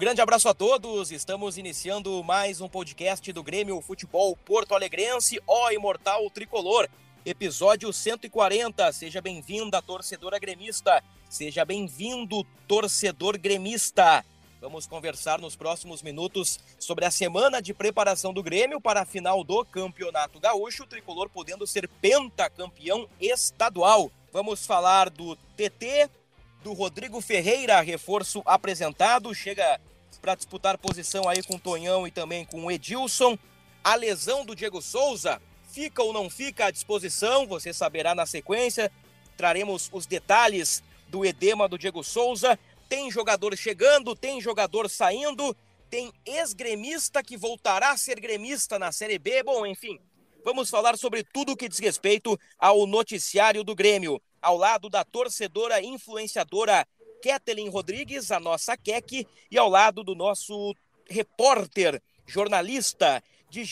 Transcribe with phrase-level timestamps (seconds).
[0.00, 1.12] Grande abraço a todos.
[1.12, 6.88] Estamos iniciando mais um podcast do Grêmio Futebol Porto Alegrense, ó Imortal Tricolor,
[7.22, 8.90] episódio 140.
[8.92, 11.04] Seja bem-vinda, torcedora gremista.
[11.28, 14.24] Seja bem-vindo, torcedor gremista.
[14.58, 19.44] Vamos conversar nos próximos minutos sobre a semana de preparação do Grêmio para a final
[19.44, 24.10] do Campeonato Gaúcho, o tricolor podendo ser pentacampeão estadual.
[24.32, 26.08] Vamos falar do TT,
[26.64, 29.78] do Rodrigo Ferreira, reforço apresentado, chega
[30.20, 33.38] para disputar posição aí com o Tonhão e também com o Edilson.
[33.82, 35.40] A lesão do Diego Souza
[35.70, 38.90] fica ou não fica à disposição, você saberá na sequência.
[39.36, 42.58] Traremos os detalhes do edema do Diego Souza.
[42.88, 45.56] Tem jogador chegando, tem jogador saindo,
[45.88, 49.42] tem ex-gremista que voltará a ser gremista na Série B.
[49.42, 49.98] Bom, enfim,
[50.44, 55.82] vamos falar sobre tudo que diz respeito ao noticiário do Grêmio, ao lado da torcedora
[55.82, 56.86] influenciadora
[57.22, 60.74] Kathleen Rodrigues, a nossa Kek, e ao lado do nosso
[61.08, 63.64] repórter, jornalista de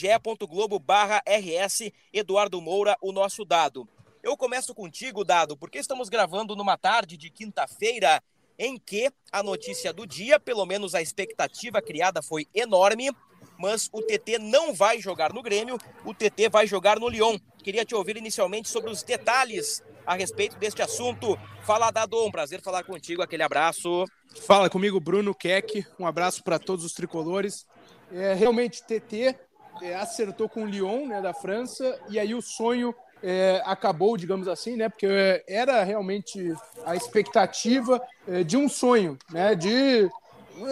[0.49, 3.89] Globo barra RS, Eduardo Moura, o nosso Dado.
[4.23, 8.23] Eu começo contigo, Dado, porque estamos gravando numa tarde de quinta-feira
[8.59, 13.11] em que a notícia do dia, pelo menos a expectativa criada foi enorme,
[13.57, 17.39] mas o TT não vai jogar no Grêmio, o TT vai jogar no Lyon.
[17.63, 21.39] Queria te ouvir inicialmente sobre os detalhes a respeito deste assunto.
[21.65, 24.07] Fala, Dado, um prazer falar contigo, aquele abraço.
[24.47, 27.67] Fala comigo, Bruno Keck, um abraço para todos os tricolores.
[28.11, 29.37] É, realmente, TT
[29.83, 34.49] é, acertou com o Lyon, né, da França, e aí o sonho é, acabou, digamos
[34.49, 36.55] assim, né, porque é, era realmente
[36.87, 40.09] a expectativa é, de um sonho, né, de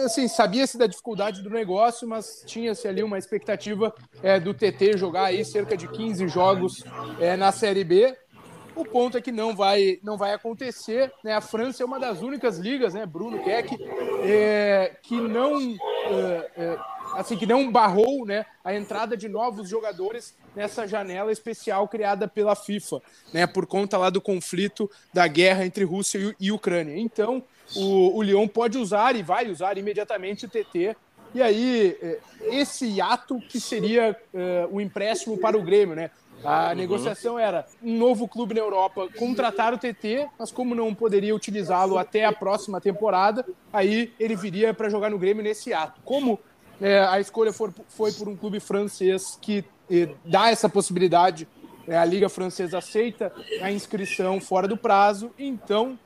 [0.03, 5.25] assim, sabia-se da dificuldade do negócio, mas tinha-se ali uma expectativa é, do TT jogar
[5.25, 6.83] aí cerca de 15 jogos
[7.19, 8.17] é, na Série B.
[8.77, 11.11] O ponto é que não vai, não vai acontecer.
[11.23, 11.33] Né?
[11.33, 13.05] A França é uma das únicas ligas, né?
[13.05, 13.75] Bruno Keck,
[14.23, 16.77] é, que não é, é,
[17.13, 22.55] assim que não barrou né, a entrada de novos jogadores nessa janela especial criada pela
[22.55, 23.01] FIFA,
[23.33, 23.47] né?
[23.47, 26.97] Por conta lá do conflito da guerra entre Rússia e, Ucrânia.
[26.97, 27.43] Então,
[27.75, 30.95] o, o Lyon pode usar e vai usar imediatamente o TT
[31.33, 32.19] e aí, é,
[32.51, 36.09] esse ato que seria uh, o empréstimo para o Grêmio, né?
[36.43, 36.75] A uhum.
[36.75, 41.97] negociação era um novo clube na Europa contratar o TT, mas como não poderia utilizá-lo
[41.97, 45.99] até a próxima temporada, aí ele viria para jogar no Grêmio nesse ato.
[46.05, 46.39] Como
[46.79, 49.65] é, a escolha for, foi por um clube francês que
[50.25, 51.47] dá essa possibilidade,
[51.87, 53.31] é, a Liga Francesa aceita
[53.61, 55.97] a inscrição fora do prazo, então,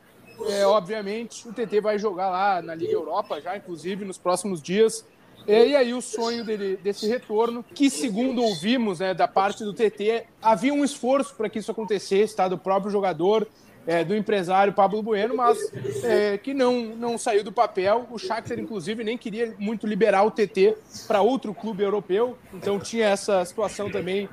[0.48, 5.06] é, obviamente, o TT vai jogar lá na Liga Europa já, inclusive, nos próximos dias.
[5.48, 9.74] É, e aí o sonho dele, desse retorno, que segundo ouvimos né, da parte do
[9.74, 12.48] TT, havia um esforço para que isso acontecesse, tá?
[12.48, 13.48] do próprio jogador,
[13.86, 15.58] é, do empresário Pablo Bueno, mas
[16.04, 18.08] é, que não, não saiu do papel.
[18.12, 20.76] O Shakhtar, inclusive, nem queria muito liberar o TT
[21.08, 24.30] para outro clube europeu, então tinha essa situação também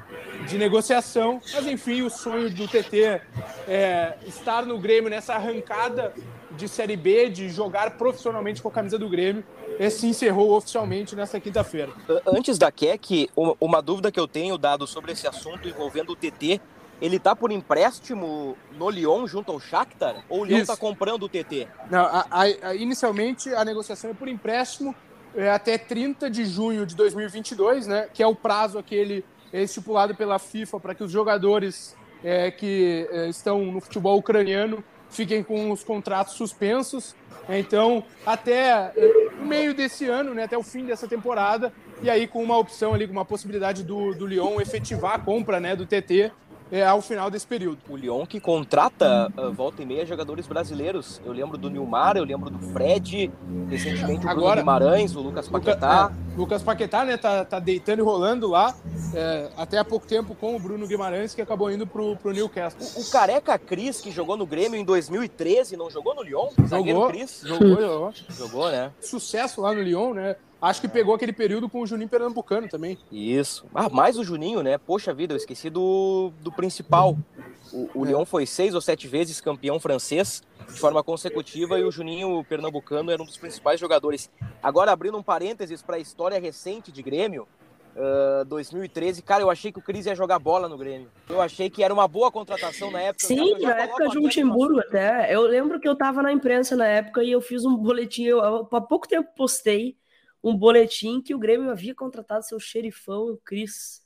[0.47, 1.41] de negociação.
[1.53, 3.21] Mas enfim, o sonho do TT
[3.67, 6.13] é estar no Grêmio nessa arrancada
[6.59, 9.45] de Série B, de jogar profissionalmente com a camisa do Grêmio,
[9.79, 11.93] esse encerrou oficialmente nessa quinta-feira.
[12.27, 13.31] Antes da Keck,
[13.61, 16.61] uma dúvida que eu tenho dado sobre esse assunto envolvendo o TT,
[17.01, 20.25] ele tá por empréstimo no Lyon junto ao Shakhtar?
[20.29, 21.69] Ou o Lyon está comprando o TT?
[21.89, 24.93] Não, a, a, inicialmente a negociação é por empréstimo
[25.37, 28.09] é, até 30 de junho de 2022, né?
[28.13, 33.28] Que é o prazo aquele estipulado pela FIFA para que os jogadores é, que é,
[33.28, 37.15] estão no futebol ucraniano fiquem com os contratos suspensos.
[37.49, 41.72] Então, até eh, o meio desse ano, né, até o fim dessa temporada,
[42.03, 45.59] e aí com uma opção ali, com uma possibilidade do, do Lyon efetivar a compra
[45.59, 46.31] né, do TT
[46.70, 47.78] é, ao final desse período.
[47.88, 51.20] O Lyon que contrata uh, volta e meia jogadores brasileiros.
[51.24, 53.30] Eu lembro do Nilmar, eu lembro do Fred,
[53.68, 56.04] recentemente o Agora, Bruno Guimarães, o Lucas Paquetá.
[56.04, 58.74] Luca, é, Lucas Paquetá, né, tá, tá deitando e rolando lá,
[59.15, 62.80] é, até há pouco tempo com o Bruno Guimarães, que acabou indo pro, pro Newcastle.
[62.97, 66.48] O, o Careca Cris, que jogou no Grêmio em 2013, não jogou no Lyon?
[66.66, 67.42] Jogou, Cris?
[67.44, 68.12] jogou, jogou.
[68.30, 68.92] Jogou, né?
[69.00, 70.36] Sucesso lá no Lyon, né?
[70.60, 72.99] Acho que pegou aquele período com o Juninho Pernambucano também.
[73.13, 73.65] Isso.
[73.72, 74.77] Ah, mais o Juninho, né?
[74.77, 77.16] Poxa vida, eu esqueci do, do principal.
[77.72, 78.09] O, o é.
[78.09, 83.10] Lyon foi seis ou sete vezes campeão francês de forma consecutiva e o Juninho Pernambucano
[83.10, 84.31] era um dos principais jogadores.
[84.60, 87.47] Agora, abrindo um parênteses para a história recente de Grêmio,
[87.99, 91.09] Uh, 2013, cara, eu achei que o Cris ia jogar bola no Grêmio.
[91.28, 93.27] Eu achei que era uma boa contratação na época.
[93.27, 95.34] Sim, na época de Luxemburgo até.
[95.34, 98.39] Eu lembro que eu tava na imprensa na época e eu fiz um boletim, eu,
[98.39, 99.97] eu, há pouco tempo postei
[100.43, 104.03] um boletim que o Grêmio havia contratado seu xerifão, o Cris.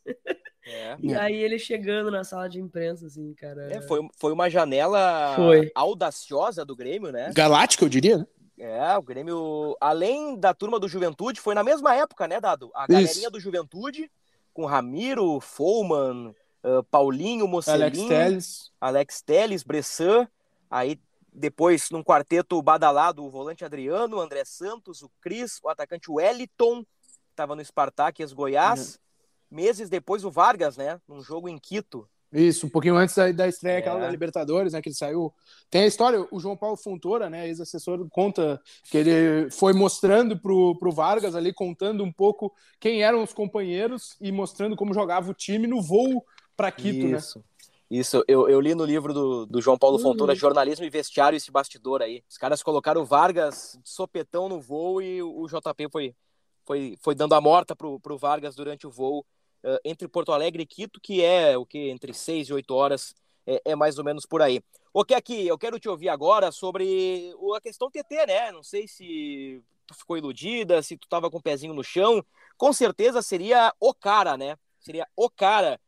[0.66, 0.96] É.
[1.02, 3.72] e aí ele chegando na sala de imprensa, assim, cara.
[3.72, 5.70] É, foi, foi uma janela foi.
[5.74, 7.32] audaciosa do Grêmio, né?
[7.34, 8.26] Galáctica, eu diria, né?
[8.58, 12.70] É, o Grêmio, além da turma do Juventude, foi na mesma época, né, Dado?
[12.74, 13.30] A galerinha Isso.
[13.30, 14.10] do Juventude,
[14.54, 20.28] com Ramiro, Folman, uh, Paulinho, Mocelin, Alex Telles, Alex Telles, Bressan,
[20.70, 21.00] aí
[21.32, 26.84] depois, num quarteto badalado, o volante Adriano, o André Santos, o Cris, o atacante Wellington,
[27.30, 28.94] estava no Spartak Goiás.
[28.94, 29.56] Uhum.
[29.58, 31.00] Meses depois, o Vargas, né?
[31.06, 32.08] Num jogo em Quito.
[32.32, 33.82] Isso, um pouquinho antes da, da estreia é.
[33.82, 34.80] da Libertadores, né?
[34.80, 35.32] Que ele saiu.
[35.70, 37.46] Tem a história, o João Paulo Fontoura, né?
[37.48, 42.50] Ex-assessor, conta que ele foi mostrando pro, pro Vargas ali, contando um pouco
[42.80, 46.24] quem eram os companheiros e mostrando como jogava o time no voo
[46.56, 47.18] para Quito, né?
[47.18, 47.38] Isso.
[47.38, 47.44] né?
[47.92, 50.02] Isso, eu, eu li no livro do, do João Paulo uhum.
[50.02, 52.24] Fontoura, Jornalismo e Vestiário, esse bastidor aí.
[52.26, 56.16] Os caras colocaram o Vargas de sopetão no voo e o, o JP foi,
[56.64, 59.26] foi, foi dando a morta pro, pro Vargas durante o voo
[59.62, 63.14] uh, entre Porto Alegre e Quito, que é o que entre seis e oito horas,
[63.46, 64.62] é, é, mais ou menos por aí.
[64.90, 68.50] O que aqui, eu quero te ouvir agora sobre a questão TT, né?
[68.52, 72.24] Não sei se tu ficou iludida, se tu tava com o pezinho no chão.
[72.56, 74.56] Com certeza seria o cara, né?
[74.80, 75.78] Seria o cara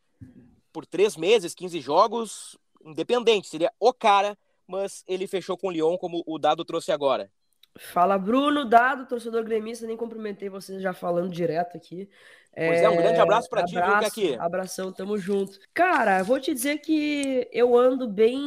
[0.74, 4.36] por três meses, 15 jogos, independente, seria o cara,
[4.66, 7.30] mas ele fechou com o Lyon, como o Dado trouxe agora.
[7.76, 12.08] Fala, Bruno, Dado, torcedor gremista, nem cumprimentei vocês já falando direto aqui.
[12.56, 14.36] Pois é, um grande abraço para ti, viu, aqui.
[14.38, 15.58] Abração, tamo junto.
[15.72, 18.38] Cara, vou te dizer que eu ando bem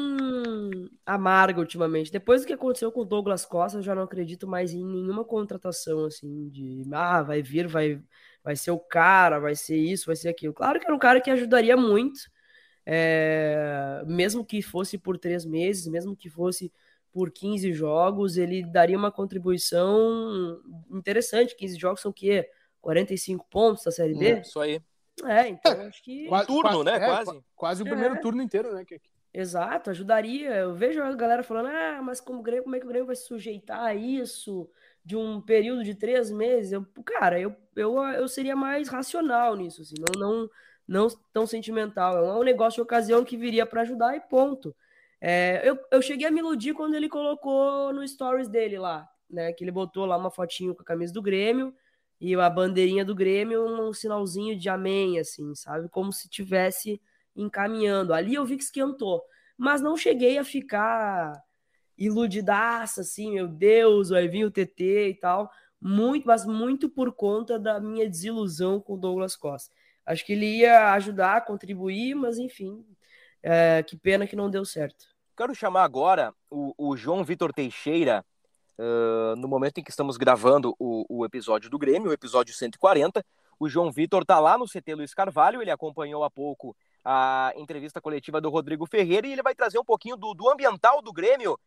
[1.06, 2.09] amargo ultimamente.
[2.09, 5.25] Depois do que aconteceu com o Douglas Costa, eu já não acredito mais em nenhuma
[5.25, 8.01] contratação, assim, de, ah, vai vir, vai,
[8.41, 10.53] vai ser o cara, vai ser isso, vai ser aquilo.
[10.53, 12.21] Claro que era um cara que ajudaria muito,
[12.85, 16.71] é, mesmo que fosse por três meses, mesmo que fosse
[17.18, 20.62] por 15 jogos, ele daria uma contribuição
[20.92, 21.56] interessante.
[21.56, 22.48] 15 jogos são o quê?
[22.80, 24.25] 45 pontos da Série D?
[24.34, 24.80] É, isso aí.
[25.25, 26.28] É, então é, acho que.
[26.28, 26.94] Quase, turno, né?
[26.94, 27.44] É, quase.
[27.56, 28.19] Quase o primeiro é.
[28.19, 28.86] turno inteiro, né?
[29.34, 30.58] Exato, ajudaria.
[30.58, 33.25] Eu vejo a galera falando, ah, mas como, como é que o Grêmio vai se
[33.25, 34.70] sujeitar a isso?
[35.04, 39.81] de um período de três meses, eu, cara, eu, eu, eu seria mais racional nisso,
[39.81, 40.50] assim, não, não,
[40.86, 42.18] não tão sentimental.
[42.18, 44.75] É um negócio de ocasião que viria para ajudar e ponto.
[45.19, 49.52] É, eu, eu cheguei a me iludir quando ele colocou no stories dele lá, né?
[49.54, 51.74] Que ele botou lá uma fotinho com a camisa do Grêmio
[52.19, 55.90] e a bandeirinha do Grêmio, um sinalzinho de amém, assim, sabe?
[55.90, 57.02] Como se tivesse
[57.36, 58.14] encaminhando.
[58.14, 59.24] Ali eu vi que esquentou,
[59.58, 61.42] mas não cheguei a ficar
[61.98, 65.52] iludidaça, assim, meu Deus, vai vir o TT e tal.
[65.80, 69.74] Muito, mas muito por conta da minha desilusão com o Douglas Costa.
[70.06, 72.84] Acho que ele ia ajudar, contribuir, mas enfim,
[73.48, 75.06] é, que pena que não deu certo.
[75.36, 78.26] Quero chamar agora o, o João Vitor Teixeira,
[78.78, 83.24] uh, no momento em que estamos gravando o, o, episódio do Grêmio, o episódio 140.
[83.60, 86.75] O João Vitor está lá no CT Luiz Carvalho, ele acompanhou há pouco
[87.06, 91.01] a entrevista coletiva do Rodrigo Ferreira e ele vai trazer um pouquinho do, do ambiental
[91.01, 91.58] do Grêmio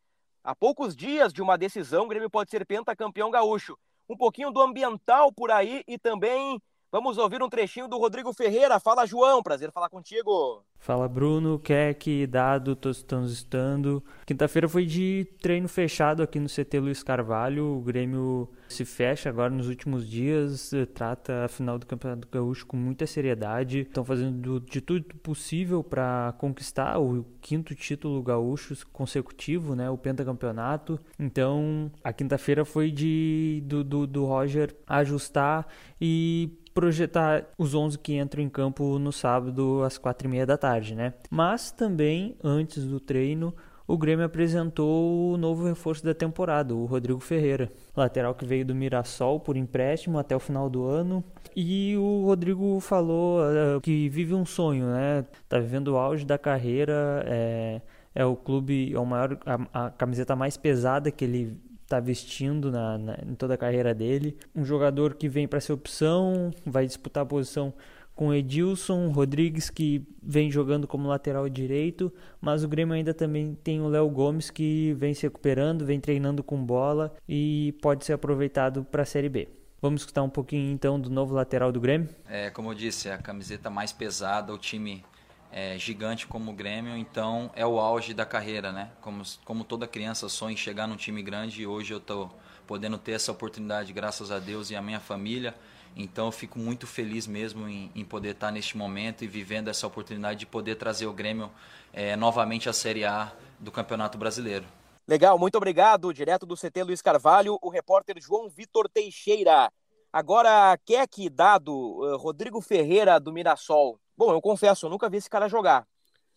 [0.43, 3.77] Há poucos dias de uma decisão, o Grêmio pode ser pentacampeão gaúcho.
[4.09, 6.61] Um pouquinho do ambiental por aí e também
[6.91, 8.81] vamos ouvir um trechinho do Rodrigo Ferreira.
[8.81, 10.65] Fala, João, prazer falar contigo.
[10.79, 14.03] Fala, Bruno, Keck, Dado, estamos estando.
[14.25, 17.77] Quinta-feira foi de treino fechado aqui no CT Luiz Carvalho.
[17.77, 22.67] O Grêmio se fecha agora nos últimos dias, eh, trata a final do Campeonato Gaúcho
[22.67, 23.81] com muita seriedade.
[23.81, 30.99] Estão fazendo de tudo possível para conquistar o quinto título gaúcho consecutivo, né, o pentacampeonato.
[31.19, 35.67] Então, a quinta-feira foi de do, do, do Roger ajustar
[36.01, 40.57] e projetar os 11 que entram em campo no sábado às quatro e meia da
[40.57, 41.13] tarde, né?
[41.31, 43.55] Mas também antes do treino
[43.87, 48.75] o Grêmio apresentou o novo reforço da temporada, o Rodrigo Ferreira, lateral que veio do
[48.75, 51.23] Mirassol por empréstimo até o final do ano.
[51.55, 55.27] E o Rodrigo falou uh, que vive um sonho, né?
[55.51, 57.83] Tá vivendo o auge da carreira, é,
[58.15, 61.61] é o clube, é o maior, a, a camiseta mais pesada que ele
[61.91, 64.37] está vestindo na, na, em toda a carreira dele.
[64.55, 67.75] Um jogador que vem para ser opção, vai disputar a posição
[68.15, 73.81] com Edilson Rodrigues, que vem jogando como lateral direito, mas o Grêmio ainda também tem
[73.81, 78.85] o Léo Gomes, que vem se recuperando, vem treinando com bola e pode ser aproveitado
[78.85, 79.49] para a Série B.
[79.83, 82.11] Vamos escutar um pouquinho então do novo lateral do Grêmio?
[82.29, 85.03] É, como eu disse, a camiseta mais pesada, o time
[85.53, 88.91] é, gigante como o Grêmio, então é o auge da carreira, né?
[89.01, 92.31] Como, como toda criança sonha em chegar num time grande e hoje eu estou
[92.67, 95.55] podendo ter essa oportunidade, graças a Deus e a minha família.
[95.97, 99.87] Então eu fico muito feliz mesmo em, em poder estar neste momento e vivendo essa
[99.87, 101.51] oportunidade de poder trazer o Grêmio
[101.93, 104.65] é, novamente à Série A do Campeonato Brasileiro.
[105.07, 106.13] Legal, muito obrigado.
[106.15, 109.73] Direto do CT Luiz Carvalho, o repórter João Vitor Teixeira.
[110.13, 113.99] Agora, Keck dado, uh, Rodrigo Ferreira do Mirassol.
[114.21, 115.89] Bom, eu confesso, eu nunca vi esse cara jogar.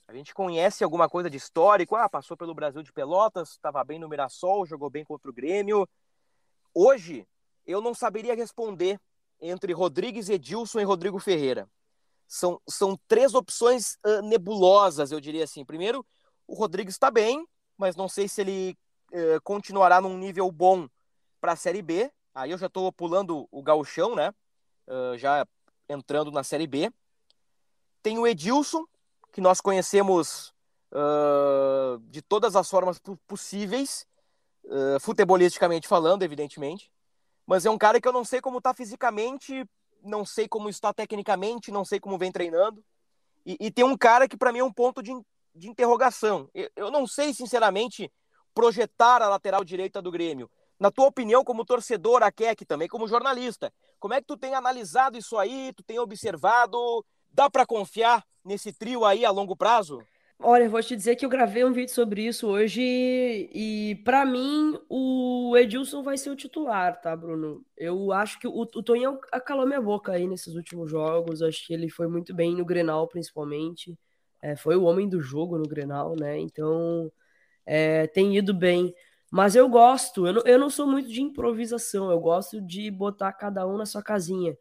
[0.07, 3.99] A gente conhece alguma coisa de histórico, ah, passou pelo Brasil de Pelotas, estava bem
[3.99, 5.85] no Mirassol, jogou bem contra o Grêmio.
[6.73, 7.27] Hoje,
[7.65, 8.97] eu não saberia responder
[9.41, 11.69] entre Rodrigues, Edilson e Rodrigo Ferreira.
[12.25, 15.65] São, são três opções uh, nebulosas, eu diria assim.
[15.65, 16.05] Primeiro,
[16.47, 17.45] o Rodrigues está bem,
[17.77, 18.77] mas não sei se ele
[19.11, 20.87] uh, continuará num nível bom
[21.41, 22.09] para a Série B.
[22.33, 24.33] Aí eu já estou pulando o gauchão, né?
[24.87, 25.45] Uh, já
[25.89, 26.89] entrando na Série B.
[28.03, 28.85] Tem o Edilson,
[29.31, 30.53] que nós conhecemos
[30.91, 34.05] uh, de todas as formas possíveis,
[34.65, 36.91] uh, futebolisticamente falando, evidentemente.
[37.47, 39.65] Mas é um cara que eu não sei como está fisicamente,
[40.03, 42.83] não sei como está tecnicamente, não sei como vem treinando.
[43.45, 45.13] E, e tem um cara que para mim é um ponto de,
[45.55, 46.49] de interrogação.
[46.53, 48.11] Eu, eu não sei, sinceramente,
[48.53, 50.49] projetar a lateral direita do Grêmio.
[50.79, 54.53] Na tua opinião, como torcedor, a Keck também, como jornalista, como é que tu tem
[54.53, 55.71] analisado isso aí?
[55.73, 57.05] Tu tem observado?
[57.33, 60.03] Dá para confiar nesse trio aí a longo prazo?
[60.39, 64.77] Olha, vou te dizer que eu gravei um vídeo sobre isso hoje e para mim
[64.89, 67.65] o Edilson vai ser o titular, tá, Bruno?
[67.77, 71.73] Eu acho que o, o Tonhão acalou minha boca aí nesses últimos jogos, acho que
[71.73, 73.97] ele foi muito bem no Grenal principalmente,
[74.41, 76.37] é, foi o homem do jogo no Grenal, né?
[76.37, 77.11] Então
[77.65, 78.93] é, tem ido bem.
[79.31, 83.31] Mas eu gosto, eu não, eu não sou muito de improvisação, eu gosto de botar
[83.33, 84.55] cada um na sua casinha.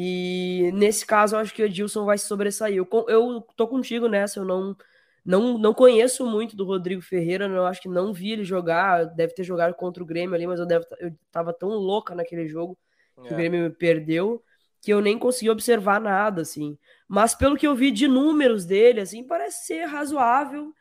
[0.00, 2.76] E nesse caso, eu acho que o Edilson vai se sobressair.
[2.76, 4.76] Eu, eu tô contigo nessa, eu não,
[5.24, 9.34] não, não conheço muito do Rodrigo Ferreira, eu acho que não vi ele jogar, deve
[9.34, 12.78] ter jogado contra o Grêmio ali, mas eu, deve, eu tava tão louca naquele jogo
[13.16, 13.32] que é.
[13.32, 14.40] o Grêmio me perdeu,
[14.80, 16.78] que eu nem consegui observar nada, assim.
[17.08, 20.72] Mas pelo que eu vi de números dele, assim, parece ser razoável,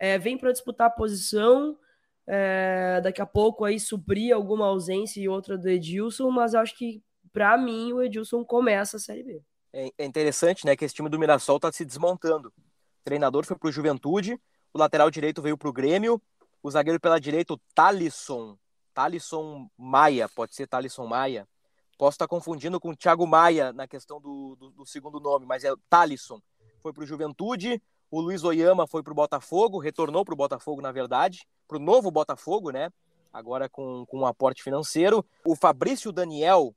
[0.00, 1.78] é, vem para disputar a posição,
[2.26, 7.04] é, daqui a pouco aí suprir alguma ausência e outra do Edilson, mas acho que
[7.34, 9.42] para mim, o Edilson começa a Série B.
[9.72, 12.48] É, é interessante, né, que esse time do Mirassol está se desmontando.
[12.48, 14.40] O treinador foi para o Juventude,
[14.72, 16.22] o lateral direito veio para o Grêmio,
[16.62, 18.56] o zagueiro pela direita, o Talisson,
[18.94, 21.46] Talisson Maia, pode ser Talisson Maia.
[21.98, 25.64] Posso estar confundindo com o Thiago Maia na questão do, do, do segundo nome, mas
[25.64, 26.40] é Talisson.
[26.80, 30.80] Foi para o Juventude, o Luiz Oyama foi para o Botafogo, retornou para o Botafogo,
[30.80, 32.90] na verdade, para o novo Botafogo, né?
[33.32, 35.26] Agora com, com um aporte financeiro.
[35.44, 36.72] O Fabrício Daniel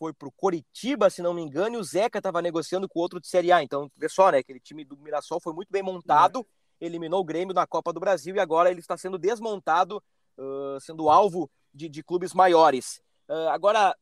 [0.00, 3.20] foi para o Coritiba, se não me engano, e o Zeca estava negociando com outro
[3.20, 3.62] de Série A.
[3.62, 4.38] Então, vê só, né?
[4.38, 6.40] Aquele time do Mirassol foi muito bem montado,
[6.80, 6.86] é.
[6.86, 10.02] eliminou o Grêmio na Copa do Brasil e agora ele está sendo desmontado,
[10.38, 13.02] uh, sendo alvo de, de clubes maiores.
[13.28, 13.94] Uh, agora,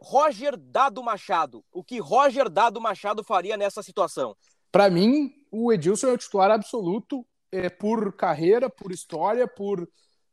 [0.00, 1.62] Roger Dado Machado.
[1.70, 4.34] O que Roger Dado Machado faria nessa situação?
[4.72, 9.86] Para mim, o Edilson é o titular absoluto é, por carreira, por história, por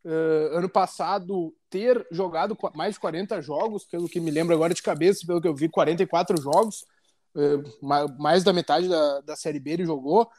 [0.05, 4.81] Uh, ano passado ter jogado mais de 40 jogos, pelo que me lembro agora de
[4.81, 6.85] cabeça, pelo que eu vi, 44 jogos,
[7.35, 10.29] uh, mais da metade da, da Série B ele jogou.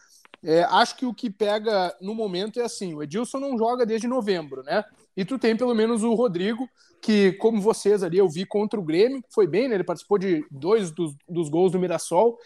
[0.43, 4.07] É, acho que o que pega no momento é assim: o Edilson não joga desde
[4.07, 4.85] novembro, né?
[5.17, 6.69] E tu tem pelo menos o Rodrigo,
[7.01, 9.77] que, como vocês ali, eu vi contra o Grêmio, foi bem, né?
[9.77, 12.37] Ele participou de dois dos, dos gols do Mirassol.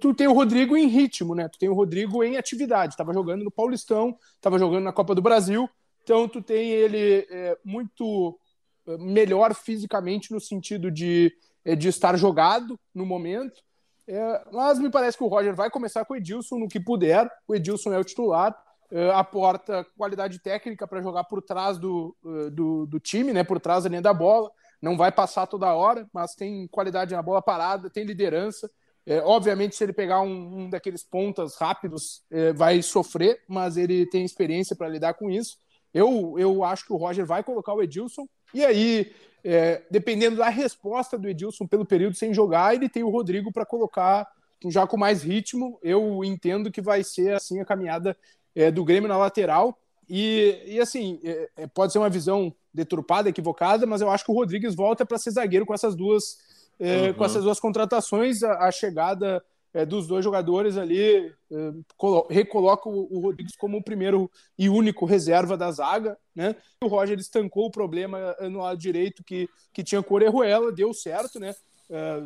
[0.00, 1.48] Tu tem o Rodrigo em ritmo, né?
[1.48, 2.96] Tu tem o Rodrigo em atividade.
[2.96, 5.68] Tava jogando no Paulistão, tava jogando na Copa do Brasil.
[6.04, 8.38] Então, tu tem ele é, muito
[8.86, 11.32] é, melhor fisicamente no sentido de,
[11.64, 13.62] é, de estar jogado no momento.
[14.06, 17.26] É, mas me parece que o Roger vai começar com o Edilson no que puder.
[17.48, 18.54] O Edilson é o titular,
[18.90, 23.58] é, aporta qualidade técnica para jogar por trás do, é, do, do, time, né, por
[23.58, 24.50] trás da linha da bola.
[24.82, 28.70] Não vai passar toda hora, mas tem qualidade na bola parada, tem liderança.
[29.06, 34.04] É, obviamente, se ele pegar um, um daqueles pontas rápidos, é, vai sofrer, mas ele
[34.06, 35.56] tem experiência para lidar com isso.
[35.94, 40.48] Eu, eu acho que o Roger vai colocar o Edilson, e aí, é, dependendo da
[40.48, 44.28] resposta do Edilson pelo período sem jogar, ele tem o Rodrigo para colocar
[44.66, 45.78] já com mais ritmo.
[45.82, 48.16] Eu entendo que vai ser assim a caminhada
[48.54, 49.78] é, do Grêmio na lateral.
[50.08, 54.30] E, e assim, é, é pode ser uma visão deturpada, equivocada, mas eu acho que
[54.30, 56.38] o Rodrigues volta para ser zagueiro com essas duas
[56.78, 57.14] é, uhum.
[57.14, 59.42] com essas duas contratações, a, a chegada
[59.74, 61.02] é, dos dois jogadores ali
[61.50, 61.72] é,
[62.30, 66.54] recoloca o, o, Rodrigues como o primeiro e único reserva da zaga, né?
[66.82, 71.40] O Roger estancou o problema é, no lado direito que, que tinha Orejuela, deu certo,
[71.40, 71.52] né?
[71.90, 72.24] É,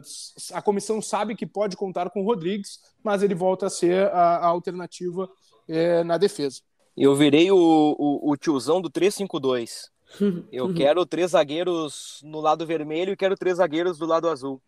[0.52, 4.36] a comissão sabe que pode contar com o Rodrigues, mas ele volta a ser a,
[4.36, 5.28] a alternativa
[5.66, 6.60] é, na defesa.
[6.94, 9.90] Eu virei o, o, o tiozão do 352.
[10.52, 14.60] Eu quero três zagueiros no lado vermelho e quero três zagueiros do lado azul.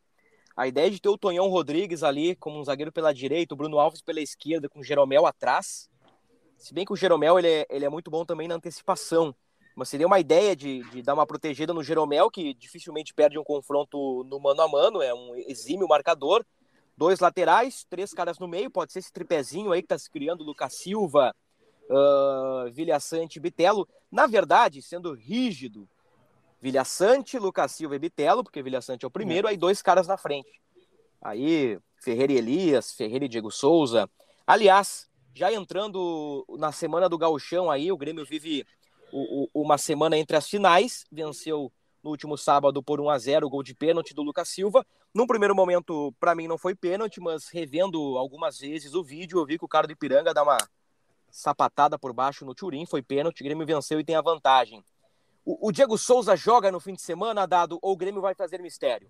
[0.60, 3.78] A ideia de ter o Tonhão Rodrigues ali como um zagueiro pela direita, o Bruno
[3.78, 5.88] Alves pela esquerda, com o Jeromel atrás.
[6.58, 9.34] Se bem que o Jeromel ele é, ele é muito bom também na antecipação.
[9.74, 13.42] Mas seria uma ideia de, de dar uma protegida no Jeromel, que dificilmente perde um
[13.42, 16.44] confronto no mano a mano, é um exímio marcador.
[16.94, 20.44] Dois laterais, três caras no meio, pode ser esse tripézinho aí que está se criando,
[20.44, 21.34] Lucas Silva,
[21.88, 23.88] uh, Vilhaçante e Bitelo.
[24.12, 25.88] Na verdade, sendo rígido,
[26.60, 30.60] Vilhaçante, Lucas Silva e Bitelo, porque Vilhaçante é o primeiro, aí dois caras na frente.
[31.22, 34.08] Aí, Ferreira e Elias, Ferreira e Diego Souza.
[34.46, 38.66] Aliás, já entrando na semana do gauchão aí, o Grêmio vive
[39.12, 43.46] o, o, uma semana entre as finais, venceu no último sábado por 1 a 0
[43.46, 44.86] o gol de pênalti do Lucas Silva.
[45.14, 49.46] Num primeiro momento, para mim não foi pênalti, mas revendo algumas vezes o vídeo, eu
[49.46, 50.58] vi que o cara do Ipiranga dá uma
[51.30, 54.82] sapatada por baixo no Turim, foi pênalti, o Grêmio venceu e tem a vantagem.
[55.44, 58.60] O, o, Diego Souza joga no fim de semana, dado, ou o Grêmio vai fazer
[58.60, 59.08] mistério?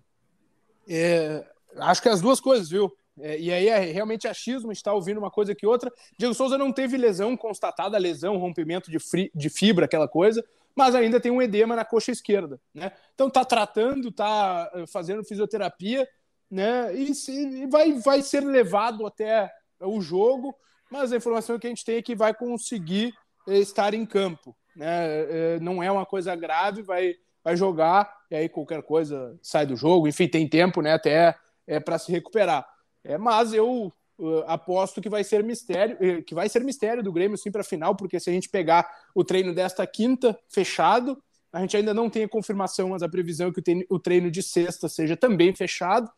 [0.87, 1.45] É,
[1.77, 2.91] acho que as duas coisas, viu?
[3.19, 5.91] É, e aí é realmente achismo, está ouvindo uma coisa que outra.
[6.17, 10.43] Diego Souza não teve lesão constatada, lesão, rompimento de, fri, de fibra, aquela coisa,
[10.75, 12.91] mas ainda tem um edema na coxa esquerda, né?
[13.13, 16.07] Então tá tratando, tá eh, fazendo fisioterapia,
[16.49, 16.95] né?
[16.95, 20.55] E, e vai, vai ser levado até o jogo
[20.91, 23.15] mas a informação que a gente tem é que vai conseguir
[23.47, 24.53] eh, estar em campo.
[24.75, 24.85] Né?
[24.85, 29.75] Eh, não é uma coisa grave, vai, vai jogar, e aí qualquer coisa sai do
[29.75, 31.35] jogo, enfim, tem tempo né, até
[31.67, 32.67] é, para se recuperar.
[33.03, 37.37] É, mas eu uh, aposto que vai ser mistério, que vai ser mistério do Grêmio
[37.37, 41.59] sim para a final, porque se a gente pegar o treino desta quinta fechado, a
[41.59, 44.87] gente ainda não tem a confirmação, mas a previsão é que o treino de sexta
[44.87, 46.09] seja também fechado.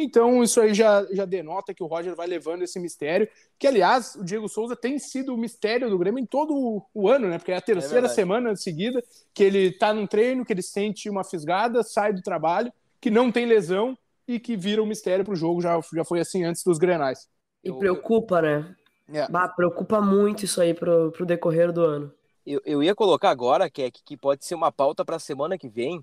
[0.00, 3.28] Então, isso aí já, já denota que o Roger vai levando esse mistério.
[3.58, 7.26] Que, aliás, o Diego Souza tem sido o mistério do Grêmio em todo o, ano,
[7.26, 7.36] né?
[7.36, 9.02] Porque é a terceira é semana seguida
[9.34, 13.32] que ele tá num treino, que ele sente uma fisgada, sai do trabalho, que não
[13.32, 15.60] tem lesão e que vira um mistério pro jogo.
[15.60, 17.28] Já, já foi assim antes dos grenais.
[17.64, 18.76] E preocupa, né?
[19.12, 19.28] É.
[19.28, 22.14] Bah, preocupa muito isso aí pro, pro decorrer do ano.
[22.46, 25.68] Eu, eu ia colocar agora, que, que pode ser uma pauta para a semana que
[25.68, 25.98] vem.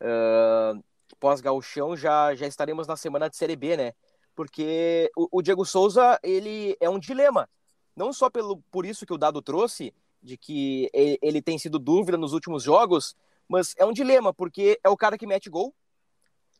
[0.00, 0.82] Uh
[1.26, 3.92] pós-gauchão já, já estaremos na semana de Série B, né?
[4.32, 7.48] Porque o, o, Diego Souza, ele é um dilema.
[7.96, 12.16] Não só pelo, por isso que o Dado trouxe, de que ele, tem sido dúvida
[12.16, 13.16] nos últimos jogos,
[13.48, 15.74] mas é um dilema, porque é o cara que mete gol.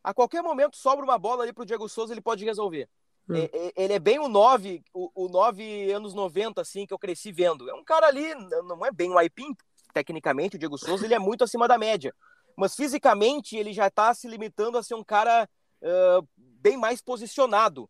[0.02, 2.88] A qualquer momento sobra uma bola ali pro Diego Souza, ele pode resolver.
[3.28, 3.36] Hum.
[3.36, 6.98] É, é, ele é bem o 9, o, o 9 anos 90, assim, que eu
[6.98, 7.70] cresci vendo.
[7.70, 9.54] É um cara ali, não é bem o Aipim,
[9.94, 12.12] tecnicamente, o Diego Souza, ele é muito acima da média
[12.56, 15.48] mas fisicamente ele já está se limitando a ser um cara
[15.82, 17.88] uh, bem mais posicionado.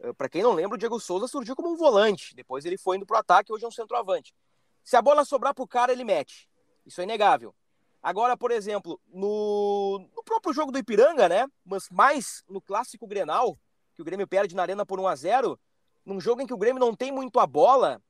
[0.00, 2.96] Uh, Para quem não lembra, o Diego Souza surgiu como um volante, depois ele foi
[2.96, 4.34] indo para o ataque, hoje é um centroavante.
[4.82, 6.48] Se a bola sobrar para o cara, ele mete.
[6.86, 7.54] Isso é inegável.
[8.02, 11.46] Agora, por exemplo, no, no, próprio jogo do Ipiranga, né?
[11.64, 13.58] Mas mais no clássico Grenal,
[13.94, 15.60] que o Grêmio perde na arena por 1 a 0
[16.04, 18.00] num jogo em que o Grêmio não tem muito a bola,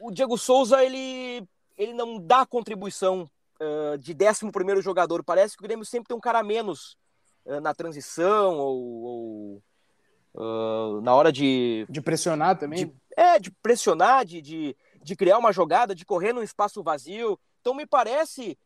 [0.00, 3.30] o, Diego Souza ele, ele não dá contribuição
[3.60, 5.22] uh, de 11 jogador.
[5.24, 6.96] Parece que o Grêmio sempre tem um cara a menos
[7.44, 9.62] uh, na transição ou, ou
[10.34, 11.86] uh, na hora de.
[11.88, 12.86] De pressionar também?
[12.86, 17.38] De, é, de pressionar, de, de, de, criar uma jogada, de correr num espaço vazio.
[17.60, 18.58] Então me parece.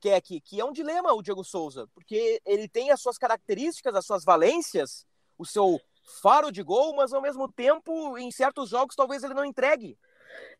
[0.00, 3.16] Que, é, que, que é um dilema o Diego Souza, porque ele tem as suas
[3.16, 5.06] características, as suas valências,
[5.38, 5.80] o seu
[6.20, 9.96] faro de gol, mas ao mesmo tempo, em certos jogos, talvez ele não entregue.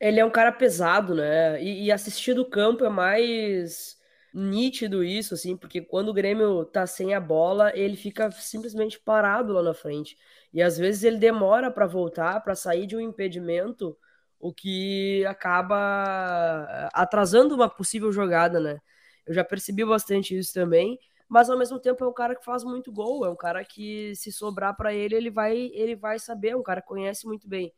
[0.01, 1.63] Ele é um cara pesado, né?
[1.63, 3.99] E, e assistir do campo é mais
[4.33, 9.53] nítido isso, assim, porque quando o Grêmio tá sem a bola, ele fica simplesmente parado
[9.53, 10.17] lá na frente.
[10.53, 13.97] E às vezes ele demora para voltar, para sair de um impedimento,
[14.39, 18.81] o que acaba atrasando uma possível jogada, né?
[19.27, 22.65] Eu já percebi bastante isso também, mas ao mesmo tempo é um cara que faz
[22.65, 26.51] muito gol, é um cara que se sobrar para ele, ele vai, ele vai saber,
[26.51, 27.73] é um cara que conhece muito bem.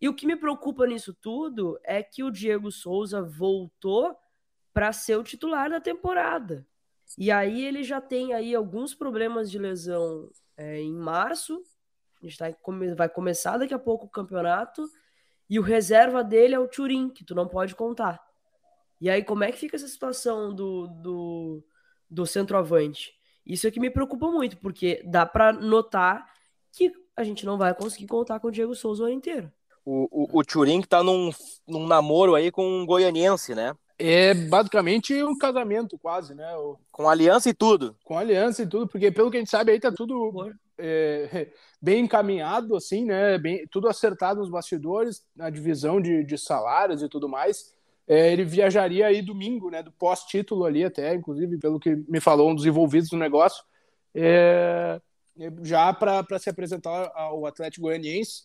[0.00, 4.16] E o que me preocupa nisso tudo é que o Diego Souza voltou
[4.72, 6.66] para ser o titular da temporada.
[7.16, 11.62] E aí ele já tem aí alguns problemas de lesão é, em março.
[12.22, 12.46] A gente tá,
[12.94, 14.82] vai começar daqui a pouco o campeonato.
[15.48, 18.20] E o reserva dele é o Turim, que tu não pode contar.
[19.00, 21.64] E aí, como é que fica essa situação do, do,
[22.10, 23.14] do centroavante?
[23.44, 26.26] Isso é que me preocupa muito, porque dá para notar
[26.72, 29.52] que a gente não vai conseguir contar com o Diego Souza o ano inteiro.
[29.86, 31.30] O, o, o Turim que tá num,
[31.66, 33.72] num namoro aí com um goianiense, né?
[33.98, 36.54] É basicamente um casamento, quase, né?
[36.56, 36.76] O...
[36.92, 37.96] Com aliança e tudo.
[38.04, 41.48] Com aliança e tudo, porque pelo que a gente sabe aí tá tudo é,
[41.80, 43.38] bem encaminhado, assim, né?
[43.38, 47.74] Bem, tudo acertado nos bastidores, na divisão de, de salários e tudo mais.
[48.06, 49.82] É, ele viajaria aí domingo, né?
[49.82, 53.64] Do pós-título ali, até, inclusive, pelo que me falou um dos envolvidos no negócio,
[54.14, 55.00] é,
[55.62, 58.44] já para se apresentar ao Atlético Goianiense.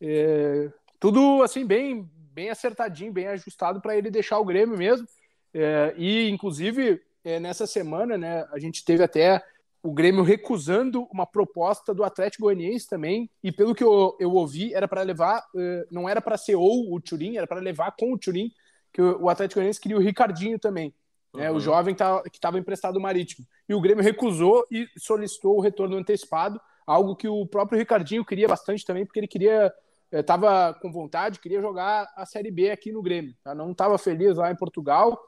[0.00, 5.06] É, tudo assim, bem, bem acertadinho, bem ajustado para ele deixar o Grêmio mesmo.
[5.54, 9.42] É, e, inclusive, é, nessa semana, né, a gente teve até
[9.82, 14.74] o Grêmio recusando uma proposta do Atlético Goianiense também, e pelo que eu, eu ouvi,
[14.74, 18.12] era para levar, uh, não era para ser ou o Turim, era para levar com
[18.12, 18.50] o Turim,
[18.92, 20.92] que o, Atlético Goianiense queria o Ricardinho também,
[21.32, 21.40] uhum.
[21.40, 23.46] né, o jovem tá, que estava emprestado marítimo.
[23.68, 28.48] E o Grêmio recusou e solicitou o retorno antecipado, algo que o próprio Ricardinho queria
[28.48, 29.72] bastante também, porque ele queria
[30.12, 33.34] estava com vontade, queria jogar a Série B aqui no Grêmio.
[33.42, 33.54] Tá?
[33.54, 35.20] Não estava feliz lá em Portugal.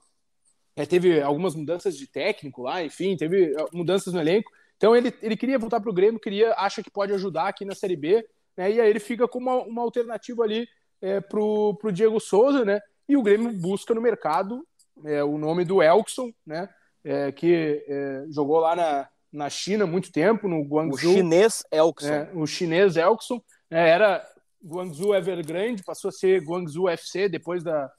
[0.76, 4.50] É, teve algumas mudanças de técnico lá, enfim, teve eh, mudanças no elenco.
[4.76, 7.74] Então ele, ele queria voltar para o Grêmio, queria, acha que pode ajudar aqui na
[7.74, 8.24] Série B,
[8.56, 8.70] né?
[8.70, 10.68] E aí ele fica como uma, uma alternativa ali
[11.02, 12.80] é, para o Diego Souza, né?
[13.08, 14.64] E o Grêmio busca no mercado
[15.04, 16.68] é, o nome do Elkson, né?
[17.04, 21.12] É, que é, jogou lá na, na China muito tempo, no Guangzhou.
[21.12, 22.12] O chinês Elkson.
[22.12, 23.42] É, o chinês Elkson.
[23.70, 24.24] É, era
[24.64, 27.90] Guangzhou Evergrande passou a ser Guangzhou FC depois da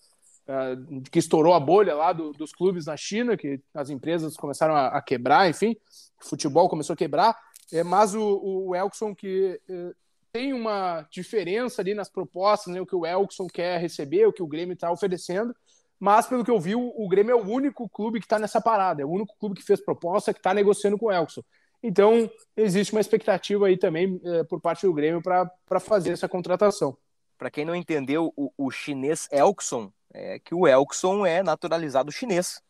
[1.12, 4.88] que estourou a bolha lá do, dos clubes na China, que as empresas começaram a,
[4.88, 5.76] a quebrar, enfim,
[6.20, 7.38] o futebol começou a quebrar.
[7.72, 9.96] É, mas o, o Elkson que uh,
[10.32, 14.42] tem uma diferença ali nas propostas, né, o que o Elkson quer receber, o que
[14.42, 15.56] o Grêmio está oferecendo.
[16.00, 18.62] Mas, pelo que eu vi, o, o Grêmio é o único clube que está nessa
[18.62, 21.44] parada, é o único clube que fez proposta, que está negociando com o Elkson.
[21.82, 26.98] Então, existe uma expectativa aí também é, por parte do Grêmio para fazer essa contratação.
[27.38, 32.62] Para quem não entendeu, o, o chinês Elkson, é que o Elkson é naturalizado chinês.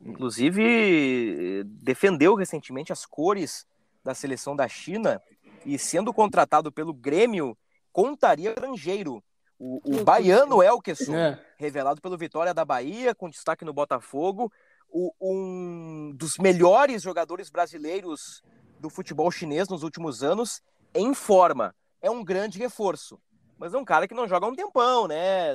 [0.00, 3.66] Inclusive, defendeu recentemente as cores
[4.02, 5.20] da seleção da China
[5.64, 7.56] e, sendo contratado pelo Grêmio,
[7.92, 9.22] contaria estrangeiro.
[9.58, 11.40] O, o baiano Elkson, é.
[11.56, 14.52] revelado pelo Vitória da Bahia, com destaque no Botafogo,
[14.92, 18.42] o, um dos melhores jogadores brasileiros
[18.78, 20.60] do futebol chinês nos últimos anos
[20.94, 21.74] em forma.
[22.00, 23.18] É um grande reforço.
[23.58, 25.54] Mas é um cara que não joga há um tempão, né?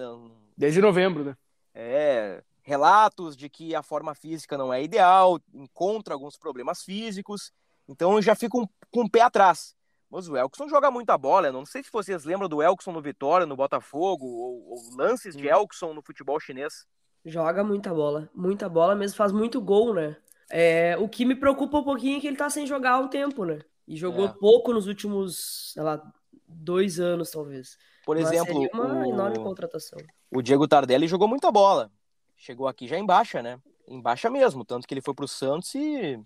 [0.57, 1.37] Desde novembro, né?
[1.73, 2.43] É.
[2.63, 7.51] Relatos de que a forma física não é ideal, encontra alguns problemas físicos.
[7.87, 9.75] Então já fico um, com um pé atrás.
[10.09, 11.47] Mas o Elkson joga muita bola.
[11.47, 15.35] Eu não sei se vocês lembram do Elkson no Vitória, no Botafogo, ou, ou lances
[15.35, 16.85] de Elkson no futebol chinês.
[17.27, 20.15] Joga muita bola, muita bola mesmo, faz muito gol, né?
[20.49, 23.09] É, o que me preocupa um pouquinho é que ele tá sem jogar há um
[23.09, 23.59] tempo, né?
[23.85, 24.33] E jogou é.
[24.39, 26.01] pouco nos últimos, sei lá,
[26.47, 27.77] dois anos, talvez.
[28.05, 29.05] Por Mas exemplo, uma o...
[29.05, 29.99] enorme contratação.
[30.31, 31.91] O Diego Tardelli jogou muita bola.
[32.37, 33.59] Chegou aqui já em baixa, né?
[33.85, 36.17] Em baixa mesmo, tanto que ele foi pro Santos e.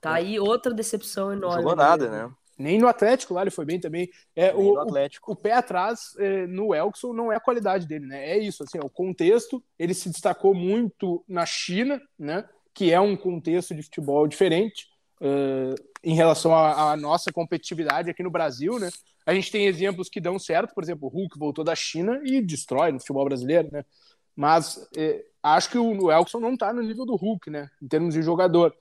[0.00, 1.56] Tá aí outra decepção enorme.
[1.56, 2.32] Não jogou nada, né?
[2.58, 4.08] Nem no Atlético lá ele foi bem também.
[4.34, 5.30] É, o, no Atlético.
[5.30, 8.30] O, o pé atrás é, no Elkson não é a qualidade dele, né?
[8.30, 9.62] É isso, assim, é o contexto.
[9.78, 12.48] Ele se destacou muito na China, né?
[12.72, 14.86] Que é um contexto de futebol diferente
[15.20, 18.88] uh, em relação à nossa competitividade aqui no Brasil, né?
[19.26, 22.40] A gente tem exemplos que dão certo, por exemplo, o Hulk voltou da China e
[22.40, 23.84] destrói no futebol brasileiro, né?
[24.34, 27.68] Mas é, acho que o, o Elkson não está no nível do Hulk, né?
[27.82, 28.74] Em termos de jogador.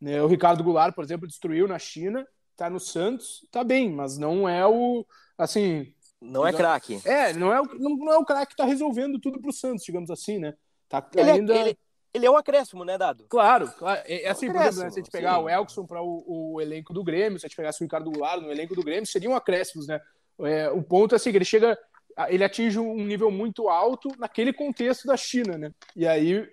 [0.00, 2.24] O Ricardo Goulart, por exemplo, destruiu na China
[2.58, 5.06] tá no Santos, tá bem, mas não é o
[5.38, 5.94] assim.
[6.20, 7.00] Não é craque.
[7.04, 10.10] É, não é, o, não, é o craque que tá resolvendo tudo pro Santos, digamos
[10.10, 10.52] assim, né?
[10.88, 11.54] Tá ele, é, ainda...
[11.54, 11.78] é, ele,
[12.12, 13.26] ele é um acréscimo, né, Dado?
[13.28, 14.02] Claro, claro.
[14.04, 15.42] É, é assim, um por exemplo, né, se a gente pegar sim.
[15.42, 18.42] o Elkson para o, o, elenco do Grêmio, se a gente pegasse o Ricardo Goulart
[18.42, 20.00] no elenco do Grêmio, seriam acréscimos, né?
[20.40, 21.78] É, o ponto é assim, ele chega,
[22.26, 25.70] ele atinge um nível muito alto naquele contexto da China, né?
[25.94, 26.50] E aí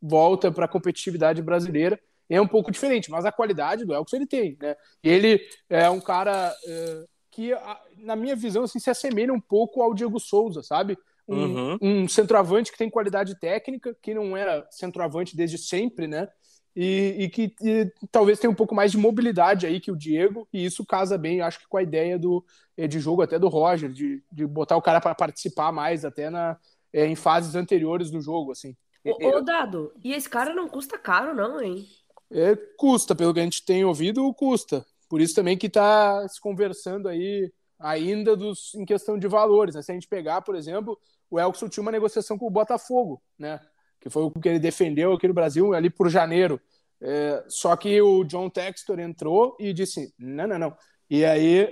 [0.00, 2.00] volta para a competitividade brasileira
[2.36, 4.76] é um pouco diferente, mas a qualidade do Elkson ele tem, né?
[5.02, 7.52] Ele é um cara é, que,
[7.98, 10.96] na minha visão, assim, se assemelha um pouco ao Diego Souza, sabe?
[11.28, 11.78] Um, uhum.
[11.80, 16.28] um, centroavante que tem qualidade técnica, que não era centroavante desde sempre, né?
[16.74, 20.48] e, e que e, talvez tenha um pouco mais de mobilidade aí que o Diego,
[20.52, 22.44] e isso casa bem, acho que com a ideia do,
[22.76, 26.30] eh, de jogo até do Roger, de, de botar o cara para participar mais até
[26.30, 26.56] na,
[26.92, 28.76] é, em fases anteriores do jogo, assim.
[29.04, 31.86] Ô, ô, Dado, e esse cara não custa caro, não, hein?
[32.32, 34.84] É, custa, pelo que a gente tem ouvido, custa.
[35.08, 39.74] Por isso também que está se conversando aí ainda dos, em questão de valores.
[39.74, 39.82] Né?
[39.82, 40.98] Se a gente pegar, por exemplo,
[41.30, 43.60] o Elkson tinha uma negociação com o Botafogo, né?
[44.00, 46.60] que foi o que ele defendeu aqui no Brasil ali por janeiro.
[47.00, 50.76] É, só que o John Textor entrou e disse: não, não, não.
[51.08, 51.64] E aí.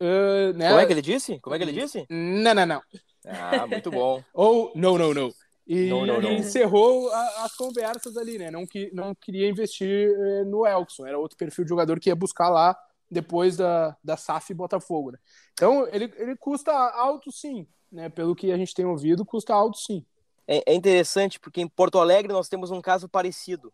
[0.00, 0.68] Uh, né?
[0.68, 1.38] Como é que ele disse?
[1.40, 2.06] Como é que ele disse?
[2.08, 2.82] Não, não, não.
[3.26, 4.22] Ah, muito bom.
[4.32, 5.30] Ou não, não, não.
[5.72, 6.32] E não, não, não.
[6.32, 8.50] encerrou a, as conversas ali, né?
[8.50, 12.16] Não, que, não queria investir eh, no Elkson, era outro perfil de jogador que ia
[12.16, 12.76] buscar lá
[13.08, 15.12] depois da, da SAF Botafogo.
[15.12, 15.18] Né?
[15.52, 18.08] Então, ele, ele custa alto sim, né?
[18.08, 20.04] Pelo que a gente tem ouvido, custa alto sim.
[20.44, 23.72] É, é interessante, porque em Porto Alegre nós temos um caso parecido.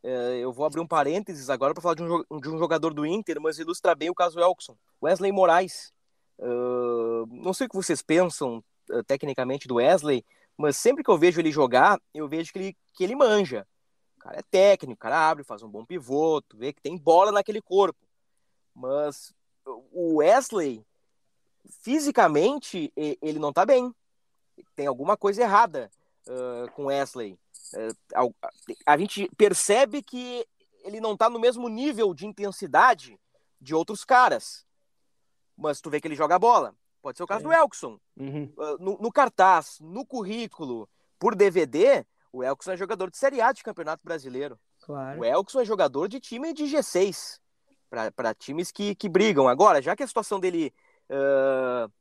[0.00, 3.04] É, eu vou abrir um parênteses agora para falar de um, de um, jogador do
[3.04, 4.76] Inter, mas ilustra bem o caso Elkson.
[5.02, 5.92] Wesley Moraes.
[6.38, 10.24] Uh, não sei o que vocês pensam uh, tecnicamente do Wesley,
[10.56, 13.66] mas sempre que eu vejo ele jogar, eu vejo que ele, que ele manja.
[14.16, 16.96] O cara é técnico, o cara abre, faz um bom pivô, tu vê que tem
[16.96, 17.98] bola naquele corpo.
[18.74, 19.34] Mas
[19.64, 20.84] o Wesley,
[21.82, 23.94] fisicamente, ele não tá bem.
[24.74, 25.90] Tem alguma coisa errada
[26.26, 27.38] uh, com Wesley.
[27.74, 28.34] Uh,
[28.86, 30.46] a gente percebe que
[30.84, 33.18] ele não tá no mesmo nível de intensidade
[33.60, 34.66] de outros caras.
[35.56, 36.74] Mas tu vê que ele joga bola.
[37.02, 37.48] Pode ser o caso é.
[37.48, 37.98] do Elkson.
[38.16, 38.52] Uhum.
[38.56, 40.88] Uh, no, no, cartaz, no currículo,
[41.18, 44.58] por DVD, o Elkson é jogador de Série A de Campeonato Brasileiro.
[44.80, 45.20] Claro.
[45.20, 47.40] O Elkson é jogador de time de G6,
[48.14, 49.48] para times que, que brigam.
[49.48, 50.72] Agora, já que a situação dele,
[51.10, 51.92] uh,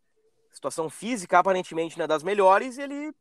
[0.51, 3.11] situação física aparentemente não é das melhores, ele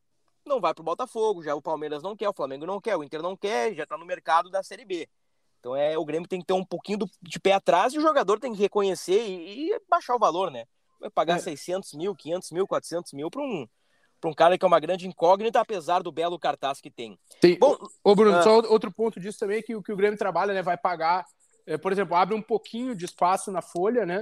[0.46, 1.42] não vai para o Botafogo.
[1.42, 3.96] Já o Palmeiras não quer, o Flamengo não quer, o Inter não quer, já está
[3.96, 5.08] no mercado da Série B.
[5.58, 8.38] Então é o Grêmio tem que ter um pouquinho de pé atrás e o jogador
[8.38, 10.64] tem que reconhecer e, e baixar o valor, né?
[11.00, 11.38] Vai pagar é.
[11.38, 13.66] 600 mil, 500 mil, 400 mil para um,
[14.28, 17.18] um cara que é uma grande incógnita, apesar do belo cartaz que tem.
[17.40, 17.58] tem.
[17.58, 18.42] Bom, ô Bruno, uh...
[18.42, 20.62] só outro ponto disso também é que, que o Grêmio trabalha, né?
[20.62, 21.24] Vai pagar,
[21.66, 24.20] é, por exemplo, abre um pouquinho de espaço na folha, né?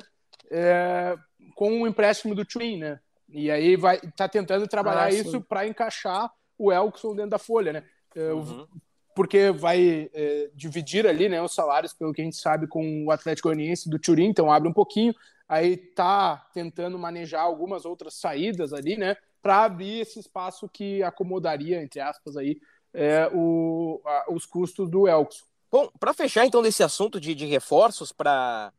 [0.50, 1.16] É,
[1.54, 3.00] com o empréstimo do Twin, né?
[3.28, 7.72] E aí vai tá tentando trabalhar ah, isso para encaixar o Elkson dentro da folha,
[7.72, 7.84] né?
[8.14, 8.66] É, uhum.
[9.14, 13.10] Porque vai é, dividir ali, né, os salários, pelo que a gente sabe, com o
[13.10, 15.12] Atlético Goianiense do Turim, então abre um pouquinho
[15.48, 21.82] aí tá tentando manejar algumas outras saídas ali, né, para abrir esse espaço que acomodaria,
[21.82, 22.60] entre aspas, aí,
[22.92, 25.44] é, o, a, os custos do Elkson.
[25.70, 28.72] Bom, para fechar então desse assunto de, de reforços, para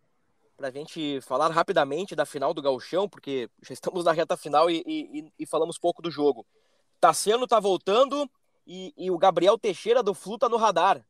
[0.59, 4.83] a gente falar rapidamente da final do Gauchão, porque já estamos na reta final e,
[4.85, 6.45] e, e falamos pouco do jogo.
[6.99, 8.29] Tassiano tá voltando
[8.65, 11.05] e, e, o Gabriel Teixeira do Flu tá no radar.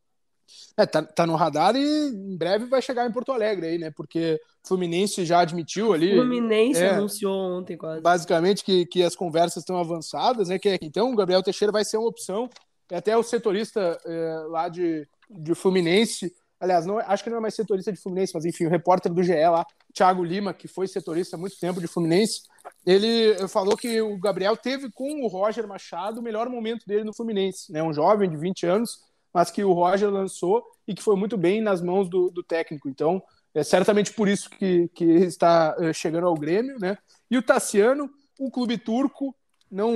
[0.77, 3.91] É, tá, tá no radar e em breve vai chegar em Porto Alegre aí, né?
[3.91, 6.13] Porque Fluminense já admitiu ali.
[6.15, 8.01] Fluminense é, anunciou ontem quase.
[8.01, 10.57] Basicamente que, que as conversas estão avançadas, né?
[10.57, 12.49] Que, então o Gabriel Teixeira vai ser uma opção.
[12.91, 17.41] E até o setorista é, lá de, de Fluminense, aliás, não, acho que não é
[17.41, 20.87] mais setorista de Fluminense, mas enfim, o repórter do GE lá, Thiago Lima, que foi
[20.87, 22.41] setorista há muito tempo de Fluminense,
[22.85, 27.13] ele falou que o Gabriel teve com o Roger Machado o melhor momento dele no
[27.13, 27.83] Fluminense, né?
[27.83, 31.61] Um jovem de 20 anos mas que o Roger lançou e que foi muito bem
[31.61, 32.89] nas mãos do, do técnico.
[32.89, 33.21] Então,
[33.53, 36.97] é certamente por isso que, que está é, chegando ao Grêmio, né?
[37.29, 39.35] E o Tassiano, o clube turco,
[39.71, 39.93] não,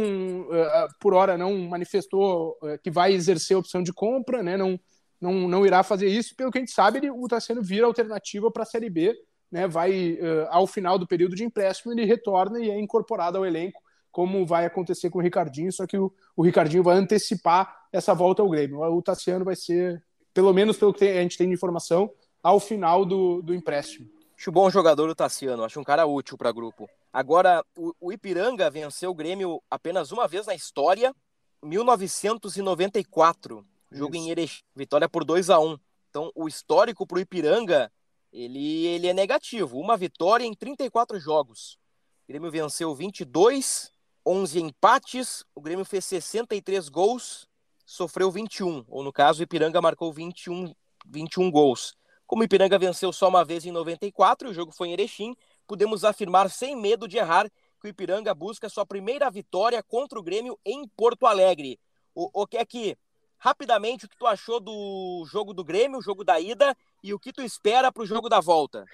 [0.52, 4.58] é, por hora, não manifestou que vai exercer a opção de compra, né?
[4.58, 4.80] Não,
[5.20, 6.36] não, não irá fazer isso.
[6.36, 9.16] Pelo que a gente sabe, ele, o Tassiano vira alternativa para a Série B,
[9.52, 9.68] né?
[9.68, 10.18] Vai,
[10.50, 13.82] ao final do período de empréstimo, ele retorna e é incorporado ao elenco
[14.14, 18.42] como vai acontecer com o Ricardinho, só que o, o Ricardinho vai antecipar essa volta
[18.42, 18.82] ao Grêmio.
[18.82, 20.04] O Tassiano vai ser,
[20.34, 24.10] pelo menos pelo que a gente tem de informação, ao final do, do empréstimo.
[24.38, 26.90] Acho bom jogador o Tassiano, acho um cara útil para grupo.
[27.14, 31.16] Agora, o, o Ipiranga venceu o Grêmio apenas uma vez na história,
[31.62, 34.26] 1994, jogo Isso.
[34.26, 35.78] em Erechim, vitória por 2 a 1
[36.10, 37.90] Então, o histórico para o Ipiranga,
[38.34, 41.78] ele, ele é negativo, uma vitória em 34 jogos.
[42.24, 43.94] O Grêmio venceu 22,
[44.26, 47.48] 11 empates, o Grêmio fez 63 gols,
[47.86, 50.74] sofreu 21, ou no caso, o Ipiranga marcou 21,
[51.06, 51.96] 21 gols.
[52.26, 55.36] Como o Ipiranga venceu só uma vez em 94 e o jogo foi em Erechim,
[55.68, 60.24] podemos afirmar sem medo de errar que o Ipiranga busca sua primeira vitória contra o
[60.24, 61.80] Grêmio em Porto Alegre.
[62.16, 62.98] O, o que é que,
[63.38, 67.20] rapidamente, o que tu achou do jogo do Grêmio, o jogo da ida, e o
[67.20, 68.86] que tu espera para o jogo da volta?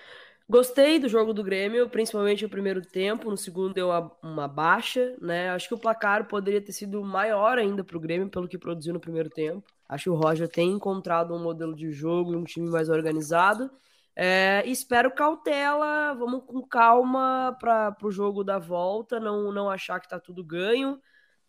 [0.49, 3.29] Gostei do jogo do Grêmio, principalmente no primeiro tempo.
[3.29, 5.51] No segundo deu uma, uma baixa, né?
[5.51, 8.91] Acho que o placar poderia ter sido maior ainda para o Grêmio, pelo que produziu
[8.91, 9.63] no primeiro tempo.
[9.87, 13.69] Acho que o Roger tem encontrado um modelo de jogo e um time mais organizado.
[14.15, 20.07] É, espero cautela, vamos com calma para o jogo da volta, não, não achar que
[20.07, 20.99] está tudo ganho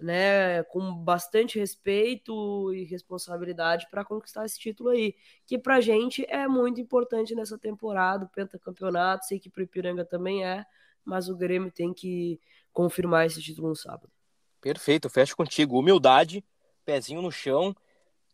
[0.01, 5.15] né, com bastante respeito e responsabilidade para conquistar esse título aí,
[5.47, 10.05] que para gente é muito importante nessa temporada, o pentacampeonato, sei que para o Ipiranga
[10.05, 10.65] também é,
[11.05, 12.41] mas o Grêmio tem que
[12.73, 14.11] confirmar esse título no sábado.
[14.61, 15.79] Perfeito, fecho contigo.
[15.79, 16.45] Humildade,
[16.85, 17.75] pezinho no chão,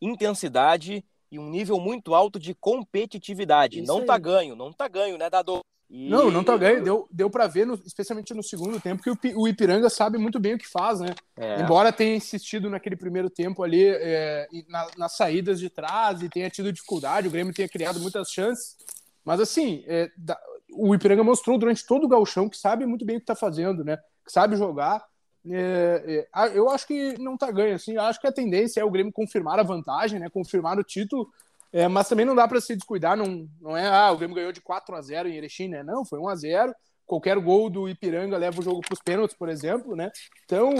[0.00, 3.80] intensidade e um nível muito alto de competitividade.
[3.80, 4.06] Isso não aí.
[4.06, 5.60] tá ganho, não tá ganho, né, Dado?
[5.88, 6.08] E...
[6.08, 6.82] Não, não tá ganho.
[6.82, 10.40] Deu, deu para ver, no, especialmente no segundo tempo, que o, o, Ipiranga sabe muito
[10.40, 11.14] bem o que faz, né?
[11.36, 11.60] É.
[11.60, 16.50] Embora tenha insistido naquele primeiro tempo ali é, na, nas saídas de trás e tenha
[16.50, 18.76] tido dificuldade, o Grêmio tenha criado muitas chances.
[19.24, 20.38] Mas assim, é, da,
[20.72, 23.84] o Ipiranga mostrou durante todo o galchão que sabe muito bem o que tá fazendo,
[23.84, 23.96] né?
[24.24, 25.04] Que sabe jogar.
[25.48, 27.96] É, é, eu acho que não tá ganho, assim.
[27.96, 30.28] Acho que a tendência é o Grêmio confirmar a vantagem, né?
[30.28, 31.28] Confirmar o título
[31.72, 34.52] é, mas também não dá para se descuidar, não, não é, ah, o Grêmio ganhou
[34.52, 35.82] de 4 a 0 em Erechim, né?
[35.82, 36.74] Não, foi 1 a 0
[37.06, 40.10] Qualquer gol do Ipiranga leva o jogo para os pênaltis, por exemplo, né?
[40.44, 40.74] Então,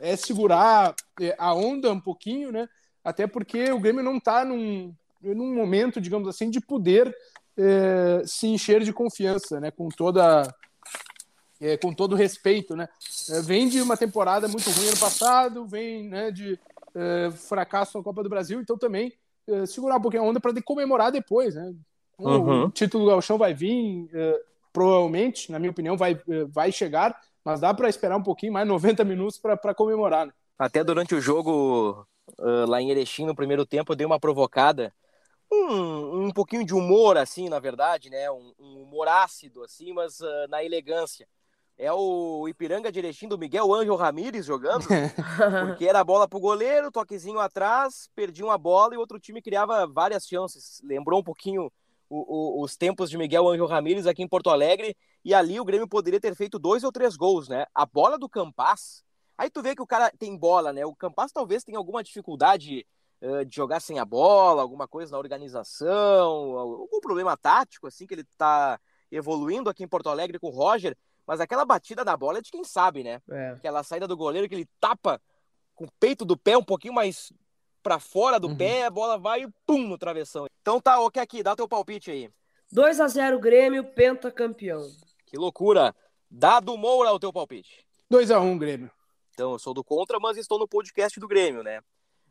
[0.00, 2.68] é segurar é, a onda um pouquinho, né?
[3.04, 7.14] Até porque o Grêmio não está num, num momento, digamos assim, de poder
[7.56, 9.70] é, se encher de confiança, né?
[9.70, 10.52] Com toda
[11.60, 12.88] é, com todo respeito, né?
[13.30, 16.58] É, vem de uma temporada muito ruim ano passado, vem né, de
[16.94, 19.12] é, fracasso na Copa do Brasil, então também
[19.48, 21.74] uh, segurar um pouquinho a onda para comemorar depois, né?
[22.18, 22.64] Uhum.
[22.64, 24.40] O título do Galchão vai vir, uh,
[24.72, 28.66] provavelmente, na minha opinião, vai, uh, vai chegar, mas dá para esperar um pouquinho mais,
[28.68, 30.26] 90 minutos para comemorar.
[30.26, 30.32] Né?
[30.58, 32.06] Até durante o jogo
[32.38, 34.92] lá em Erechim, no primeiro tempo, eu dei uma provocada.
[35.50, 38.30] Um, um pouquinho de humor, assim, na verdade, né?
[38.30, 40.18] Um, um humor ácido, assim, mas
[40.50, 41.26] na elegância
[41.78, 44.84] é o Ipiranga de Erechim do Miguel Ângelo Ramírez jogando,
[45.68, 49.86] porque era a bola pro goleiro, toquezinho atrás, perdia uma bola e outro time criava
[49.86, 50.80] várias chances.
[50.82, 51.70] Lembrou um pouquinho
[52.10, 55.64] o, o, os tempos de Miguel Ângelo Ramírez aqui em Porto Alegre, e ali o
[55.64, 57.64] Grêmio poderia ter feito dois ou três gols, né?
[57.72, 59.04] A bola do Campas,
[59.36, 60.84] aí tu vê que o cara tem bola, né?
[60.84, 62.84] O Campas talvez tenha alguma dificuldade
[63.22, 68.14] uh, de jogar sem a bola, alguma coisa na organização, algum problema tático, assim, que
[68.14, 68.80] ele tá
[69.12, 70.96] evoluindo aqui em Porto Alegre com o Roger,
[71.28, 73.20] mas aquela batida da bola é de quem sabe, né?
[73.30, 73.50] É.
[73.50, 75.20] Aquela saída do goleiro que ele tapa
[75.74, 77.30] com o peito do pé um pouquinho mais
[77.82, 78.56] para fora do uhum.
[78.56, 80.46] pé, a bola vai e pum no travessão.
[80.62, 82.30] Então tá, ok aqui, dá teu palpite aí.
[82.72, 84.90] 2 a 0 Grêmio, pentacampeão.
[85.26, 85.94] Que loucura.
[86.30, 87.84] Dado Moura o teu palpite.
[88.08, 88.90] 2 a 1 Grêmio.
[89.34, 91.80] Então, eu sou do contra, mas estou no podcast do Grêmio, né?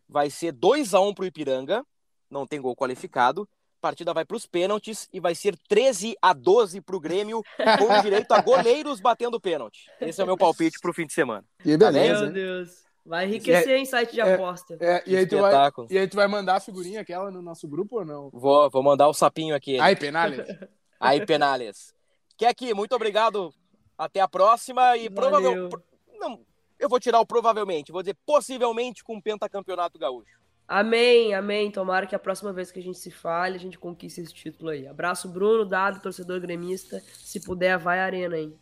[0.10, 1.86] Vai ser 2 a 1 pro Ipiranga,
[2.30, 3.48] não tem gol qualificado
[3.82, 7.44] partida vai para os pênaltis e vai ser 13 a 12 para o Grêmio,
[7.78, 9.90] com direito a goleiros batendo pênalti.
[10.02, 11.46] Esse é o meu palpite para o fim de semana.
[11.63, 12.24] E beleza.
[12.24, 12.88] Meu Deus.
[13.06, 14.78] Vai enriquecer é, em site de é, aposta.
[14.82, 17.66] É, e, aí tu vai, e aí tu vai mandar a figurinha aquela no nosso
[17.66, 18.30] grupo ou não?
[18.34, 19.80] Vou, vou mandar o sapinho aqui.
[19.80, 20.46] Aí, Penales.
[21.00, 21.94] Aí, Penales.
[22.36, 23.54] Que aqui, muito obrigado.
[23.98, 25.76] Até a próxima e provavelmente.
[26.20, 26.42] Não,
[26.78, 30.38] eu vou tirar o provavelmente, vou dizer possivelmente com o pentacampeonato gaúcho.
[30.67, 31.71] Amém, amém.
[31.71, 34.69] Tomara que a próxima vez que a gente se fale, a gente conquiste esse título
[34.69, 34.86] aí.
[34.86, 37.01] Abraço, Bruno, Dado, torcedor gremista.
[37.13, 38.53] Se puder, vai à arena, hein?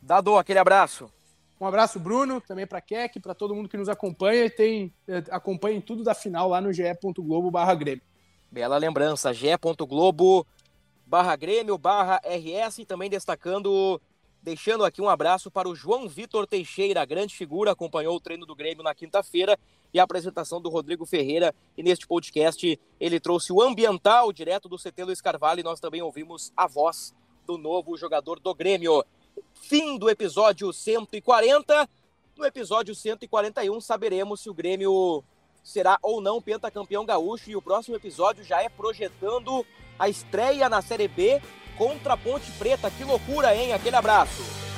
[0.00, 1.12] Dado, aquele abraço.
[1.60, 5.22] Um abraço, Bruno, também para Keck, para todo mundo que nos acompanha e tem eh,
[5.30, 8.02] acompanha tudo da final lá no ge.globo barra Grêmio.
[8.50, 10.46] Bela lembrança, ge.globo
[11.04, 14.00] barra Grêmio barra RS, também destacando
[14.42, 18.56] Deixando aqui um abraço para o João Vitor Teixeira, grande figura, acompanhou o treino do
[18.56, 19.58] Grêmio na quinta-feira
[19.92, 21.54] e a apresentação do Rodrigo Ferreira.
[21.76, 26.00] E neste podcast ele trouxe o ambiental direto do CT Luiz Carvalho e nós também
[26.00, 27.14] ouvimos a voz
[27.46, 29.04] do novo jogador do Grêmio.
[29.52, 31.86] Fim do episódio 140.
[32.34, 35.22] No episódio 141 saberemos se o Grêmio
[35.62, 39.66] será ou não pentacampeão gaúcho e o próximo episódio já é projetando
[39.98, 41.42] a estreia na Série B
[41.80, 42.90] contra a Ponte Preta.
[42.90, 43.72] Que loucura, hein?
[43.72, 44.69] Aquele abraço.